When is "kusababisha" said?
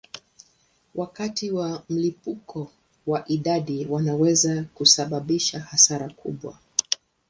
4.63-5.59